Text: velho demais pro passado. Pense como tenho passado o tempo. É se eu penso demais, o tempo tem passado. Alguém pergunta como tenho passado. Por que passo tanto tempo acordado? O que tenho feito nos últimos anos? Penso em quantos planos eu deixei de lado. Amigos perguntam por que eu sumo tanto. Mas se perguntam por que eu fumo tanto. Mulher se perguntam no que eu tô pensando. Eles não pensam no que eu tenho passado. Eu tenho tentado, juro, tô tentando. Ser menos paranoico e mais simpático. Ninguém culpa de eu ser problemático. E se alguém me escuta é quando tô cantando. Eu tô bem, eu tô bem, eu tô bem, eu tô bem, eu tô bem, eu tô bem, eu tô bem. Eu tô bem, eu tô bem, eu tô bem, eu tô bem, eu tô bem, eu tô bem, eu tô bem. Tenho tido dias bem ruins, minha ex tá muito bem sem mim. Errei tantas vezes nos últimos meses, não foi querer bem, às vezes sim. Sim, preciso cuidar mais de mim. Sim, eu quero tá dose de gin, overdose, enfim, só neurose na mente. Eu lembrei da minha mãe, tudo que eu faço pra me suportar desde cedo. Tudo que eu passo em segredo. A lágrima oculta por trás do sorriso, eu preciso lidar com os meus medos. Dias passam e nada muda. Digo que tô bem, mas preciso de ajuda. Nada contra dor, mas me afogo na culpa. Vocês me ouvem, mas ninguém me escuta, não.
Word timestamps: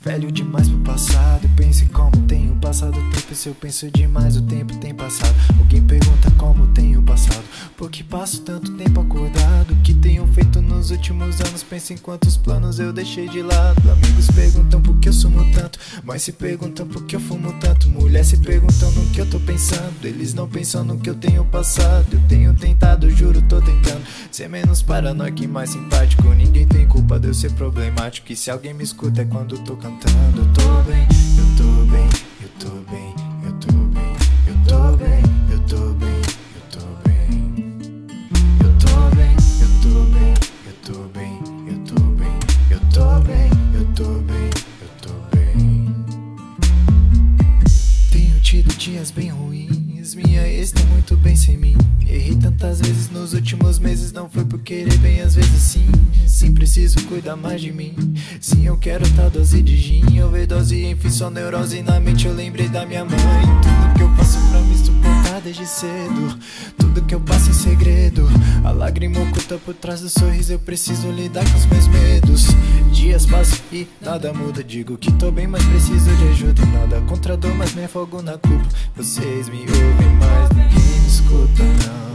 velho 0.00 0.30
demais 0.30 0.68
pro 0.68 0.78
passado. 0.78 1.48
Pense 1.56 1.86
como 1.86 2.16
tenho 2.26 2.54
passado 2.56 2.98
o 2.98 3.10
tempo. 3.10 3.32
É 3.32 3.34
se 3.34 3.48
eu 3.48 3.54
penso 3.54 3.90
demais, 3.90 4.36
o 4.36 4.42
tempo 4.42 4.76
tem 4.76 4.94
passado. 4.94 5.34
Alguém 5.58 5.82
pergunta 5.82 6.30
como 6.36 6.66
tenho 6.68 7.02
passado. 7.02 7.42
Por 7.76 7.90
que 7.90 8.04
passo 8.04 8.40
tanto 8.42 8.72
tempo 8.76 9.00
acordado? 9.00 9.72
O 9.72 9.76
que 9.76 9.94
tenho 9.94 10.26
feito 10.28 10.60
nos 10.60 10.90
últimos 10.90 11.40
anos? 11.40 11.62
Penso 11.62 11.92
em 11.92 11.96
quantos 11.96 12.36
planos 12.36 12.78
eu 12.78 12.92
deixei 12.92 13.28
de 13.28 13.42
lado. 13.42 13.90
Amigos 13.90 14.30
perguntam 14.30 14.80
por 14.80 14.96
que 14.98 15.08
eu 15.08 15.12
sumo 15.12 15.44
tanto. 15.52 15.78
Mas 16.02 16.22
se 16.22 16.32
perguntam 16.32 16.86
por 16.86 17.04
que 17.04 17.16
eu 17.16 17.20
fumo 17.20 17.52
tanto. 17.60 17.88
Mulher 17.88 18.24
se 18.24 18.36
perguntam 18.36 18.90
no 18.92 19.06
que 19.10 19.20
eu 19.20 19.30
tô 19.30 19.40
pensando. 19.40 20.04
Eles 20.04 20.34
não 20.34 20.48
pensam 20.48 20.84
no 20.84 20.98
que 20.98 21.10
eu 21.10 21.14
tenho 21.14 21.44
passado. 21.44 22.06
Eu 22.12 22.20
tenho 22.28 22.54
tentado, 22.54 23.10
juro, 23.10 23.42
tô 23.42 23.60
tentando. 23.60 24.02
Ser 24.30 24.48
menos 24.48 24.82
paranoico 24.82 25.42
e 25.42 25.48
mais 25.48 25.70
simpático. 25.70 26.28
Ninguém 26.28 26.66
culpa 26.94 27.18
de 27.18 27.26
eu 27.26 27.34
ser 27.34 27.50
problemático. 27.52 28.32
E 28.32 28.36
se 28.36 28.50
alguém 28.52 28.72
me 28.72 28.84
escuta 28.84 29.22
é 29.22 29.24
quando 29.24 29.58
tô 29.64 29.76
cantando. 29.76 30.38
Eu 30.38 30.46
tô 30.52 30.82
bem, 30.84 31.02
eu 31.36 31.44
tô 31.56 31.84
bem, 31.90 32.08
eu 32.40 32.48
tô 32.60 32.70
bem, 32.88 33.14
eu 33.44 33.52
tô 33.60 33.72
bem, 33.88 34.16
eu 34.46 34.54
tô 34.64 34.96
bem, 34.96 35.22
eu 35.50 35.58
tô 35.66 35.92
bem, 35.94 36.22
eu 36.54 36.62
tô 36.70 36.86
bem. 37.02 37.24
Eu 38.60 38.72
tô 38.78 39.10
bem, 39.16 39.34
eu 39.60 39.68
tô 39.82 40.04
bem, 40.14 40.34
eu 40.66 40.74
tô 40.84 40.98
bem, 41.08 41.38
eu 41.66 41.78
tô 41.84 41.98
bem, 42.14 42.38
eu 42.70 42.80
tô 42.92 43.20
bem, 43.20 43.50
eu 43.74 43.84
tô 43.94 44.04
bem, 44.20 44.50
eu 44.80 44.88
tô 45.02 45.12
bem. 45.36 45.94
Tenho 48.12 48.40
tido 48.40 48.72
dias 48.76 49.10
bem 49.10 49.30
ruins, 49.30 50.14
minha 50.14 50.46
ex 50.46 50.70
tá 50.70 50.82
muito 50.84 51.16
bem 51.16 51.34
sem 51.34 51.56
mim. 51.56 51.76
Errei 52.06 52.36
tantas 52.36 52.80
vezes 52.80 53.10
nos 53.10 53.32
últimos 53.32 53.78
meses, 53.78 54.12
não 54.12 54.28
foi 54.28 54.33
querer 54.64 54.96
bem, 54.98 55.20
às 55.20 55.34
vezes 55.34 55.60
sim. 55.60 55.86
Sim, 56.26 56.54
preciso 56.54 57.04
cuidar 57.04 57.36
mais 57.36 57.60
de 57.60 57.70
mim. 57.70 57.94
Sim, 58.40 58.66
eu 58.66 58.76
quero 58.78 59.08
tá 59.10 59.28
dose 59.28 59.62
de 59.62 59.76
gin, 59.76 60.22
overdose, 60.22 60.84
enfim, 60.86 61.10
só 61.10 61.28
neurose 61.28 61.82
na 61.82 62.00
mente. 62.00 62.26
Eu 62.26 62.34
lembrei 62.34 62.68
da 62.68 62.86
minha 62.86 63.04
mãe, 63.04 63.18
tudo 63.18 63.94
que 63.94 64.02
eu 64.02 64.16
faço 64.16 64.38
pra 64.48 64.60
me 64.60 64.76
suportar 64.76 65.40
desde 65.42 65.66
cedo. 65.66 66.38
Tudo 66.78 67.02
que 67.02 67.14
eu 67.14 67.20
passo 67.20 67.50
em 67.50 67.52
segredo. 67.52 68.26
A 68.64 68.70
lágrima 68.70 69.20
oculta 69.20 69.58
por 69.58 69.74
trás 69.74 70.00
do 70.00 70.08
sorriso, 70.08 70.54
eu 70.54 70.58
preciso 70.58 71.10
lidar 71.10 71.44
com 71.44 71.58
os 71.58 71.66
meus 71.66 71.86
medos. 71.88 72.46
Dias 72.90 73.26
passam 73.26 73.58
e 73.70 73.86
nada 74.00 74.32
muda. 74.32 74.64
Digo 74.64 74.96
que 74.96 75.12
tô 75.12 75.30
bem, 75.30 75.46
mas 75.46 75.62
preciso 75.66 76.10
de 76.16 76.28
ajuda. 76.28 76.64
Nada 76.66 77.02
contra 77.02 77.36
dor, 77.36 77.54
mas 77.54 77.74
me 77.74 77.84
afogo 77.84 78.22
na 78.22 78.38
culpa. 78.38 78.66
Vocês 78.96 79.48
me 79.50 79.60
ouvem, 79.60 80.16
mas 80.18 80.48
ninguém 80.56 81.00
me 81.00 81.06
escuta, 81.06 81.62
não. 81.62 82.13